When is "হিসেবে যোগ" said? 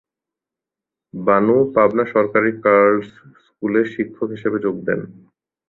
4.35-4.75